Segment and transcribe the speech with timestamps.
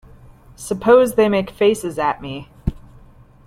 [0.55, 2.49] Suppose they make faces at me.